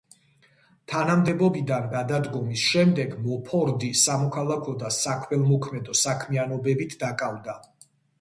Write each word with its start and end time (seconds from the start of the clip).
თანამდებობიდან 0.91 1.83
გადადგომის 1.89 2.63
შემდეგ 2.69 3.13
მოფორდი 3.25 3.89
სამოქალაქო 4.05 4.73
და 4.85 4.89
საქველმოქმედო 4.95 5.97
საქმიანობებით 6.01 6.97
დაკავდა. 7.05 7.57